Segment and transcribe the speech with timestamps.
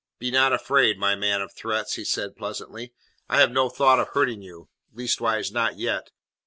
[0.17, 2.91] "Be not afraid, my man of threats," he said pleasantly.
[3.29, 6.09] "I have no thought of hurting you leastways, not yet."